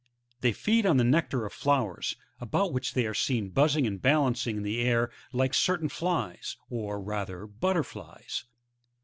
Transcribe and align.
They 0.39 0.51
feed 0.51 0.87
on 0.87 0.97
the 0.97 1.03
nectar 1.03 1.45
of 1.45 1.53
flowers, 1.53 2.15
about 2.39 2.73
which 2.73 2.95
they 2.95 3.05
are 3.05 3.13
seen 3.13 3.49
buzzing 3.51 3.85
and 3.85 4.01
balancing 4.01 4.57
in 4.57 4.63
the 4.63 4.79
air 4.81 5.11
like 5.31 5.53
certain 5.53 5.89
flies, 5.89 6.57
or 6.71 6.99
rather 6.99 7.45
butterflies. 7.45 8.45